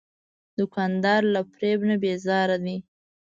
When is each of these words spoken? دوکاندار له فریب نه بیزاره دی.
دوکاندار 0.57 1.21
له 1.33 1.41
فریب 1.51 1.79
نه 1.89 1.95
بیزاره 2.01 2.57
دی. 2.65 2.77